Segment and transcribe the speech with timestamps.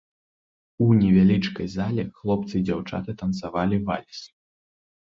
[0.85, 4.19] У невялічкай зале хлопцы і дзяўчаты танцавалі вальс.